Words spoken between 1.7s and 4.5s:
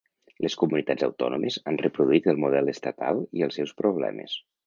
han reproduït el model estatal i els seus problemes.